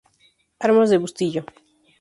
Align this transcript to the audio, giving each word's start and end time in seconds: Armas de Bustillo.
Armas 0.65 0.89
de 0.89 0.97
Bustillo. 0.97 1.43